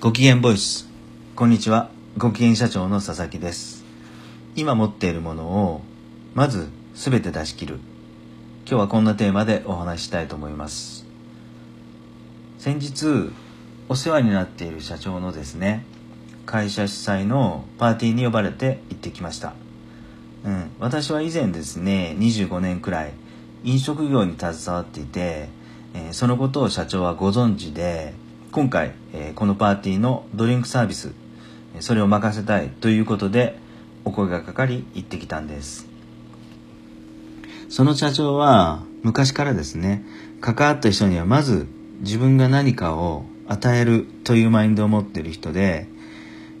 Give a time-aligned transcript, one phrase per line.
[0.00, 0.88] ご機嫌ボイス。
[1.36, 1.90] こんにちは。
[2.16, 3.84] ご機嫌社長の佐々木です。
[4.56, 5.82] 今持っているものを
[6.32, 7.80] まず全て出し切る。
[8.66, 11.04] 今日はこんなテーマでお話ししたいと思います。
[12.56, 13.30] 先日
[13.90, 15.84] お世話になっている社長のですね
[16.46, 19.52] 会社主催のパーティーに呼ばれて行ってきました。
[20.46, 23.12] うん、私は以前ですね25年くらい
[23.64, 25.50] 飲食業に携わっていて、
[25.92, 28.14] えー、そのことを社長はご存知で
[28.52, 31.12] 今回、えー、このパーティーのドリンクサービス
[31.78, 33.56] それを任せたいということで
[34.04, 35.86] お声がかかり行ってきたんです。
[37.68, 40.04] その社長は昔からですね
[40.40, 41.68] 関わった人にはまず
[42.00, 45.86] 自分が何かを与えるというマインドを持っている人で、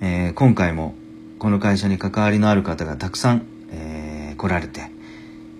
[0.00, 0.96] えー、今回も
[1.38, 4.90] この会社に関わりのある方がたくさん、えー、来られて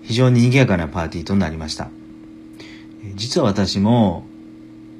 [0.03, 1.89] 非常に賑やかなパーティーとなりました。
[3.15, 4.25] 実は私も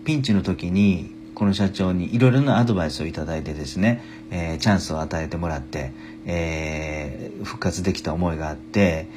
[0.05, 5.91] ピンチの時にこの社長にいろいろなアドバイスをいただいてですね、えー、チャンスを与えてもらって、
[6.25, 9.07] えー、復活できた思いがあって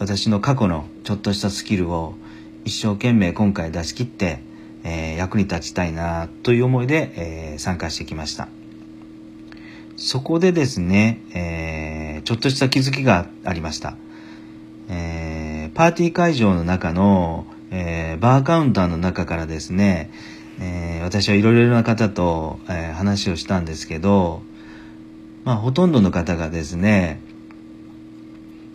[0.00, 2.16] 私の過去のちょっとしたスキルを
[2.64, 4.40] 一生懸命今回出し切って、
[4.82, 7.12] えー、役に立ちたいなという思いで、
[7.54, 8.48] え参加してきました。
[9.96, 13.96] そこでですね、えちょっとした気づきがありました、
[14.88, 20.10] えパーティー会場の中の、えバーカウンターの中からですね
[20.60, 24.42] えー、私はいろいろな方と、えー、話をしたんですけど、
[25.44, 27.20] まあ、ほとんどの方がですね、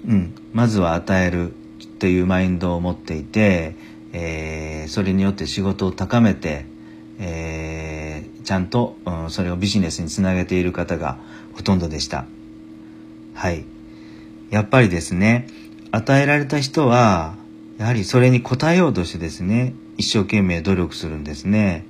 [0.08, 1.54] うん、まずは与える
[2.00, 3.76] というマインドを持っていて、
[4.14, 6.66] えー、それによって仕事を高めて、
[7.20, 11.18] えー、ちゃんと、うん、それをビジネスにつなげている方が
[11.56, 12.26] ほとんどでした。
[13.34, 13.66] はい。
[14.50, 15.48] やっぱりですね、
[15.92, 17.36] 与えられた人は、
[17.78, 21.86] やはりそれに応えようとしてですね、一生懸命努力するんですね。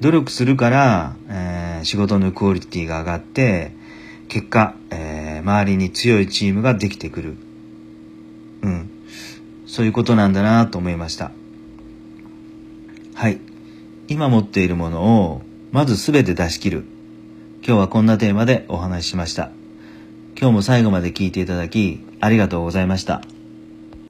[0.00, 3.72] 努力するから、えー、仕事のクオリティが上がって、
[4.28, 7.36] 結果、えー、周りに強いチームができてくる。
[8.62, 8.90] うん。
[9.66, 11.30] そういうことなんだなと思いました。
[13.14, 13.40] はい。
[14.08, 16.84] 今持っているものを、まず全て出し切る。
[17.64, 19.50] 今日はこんなテーマでお話ししました。
[20.38, 23.22] 今日も最後まで聞いていただき、ありがとうございました。